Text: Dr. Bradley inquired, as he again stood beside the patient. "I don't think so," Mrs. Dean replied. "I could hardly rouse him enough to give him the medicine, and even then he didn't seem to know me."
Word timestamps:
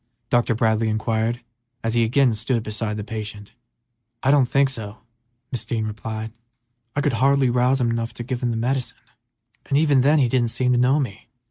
Dr. 0.31 0.55
Bradley 0.55 0.89
inquired, 0.89 1.41
as 1.83 1.93
he 1.93 2.03
again 2.03 2.33
stood 2.33 2.63
beside 2.63 2.97
the 2.97 3.03
patient. 3.03 3.53
"I 4.23 4.31
don't 4.31 4.47
think 4.49 4.67
so," 4.69 4.97
Mrs. 5.53 5.67
Dean 5.67 5.85
replied. 5.85 6.31
"I 6.95 7.01
could 7.01 7.13
hardly 7.13 7.51
rouse 7.51 7.79
him 7.79 7.91
enough 7.91 8.11
to 8.15 8.23
give 8.23 8.41
him 8.41 8.49
the 8.49 8.57
medicine, 8.57 8.97
and 9.67 9.77
even 9.77 10.01
then 10.01 10.17
he 10.17 10.27
didn't 10.27 10.47
seem 10.49 10.71
to 10.71 10.79
know 10.79 10.99
me." 10.99 11.29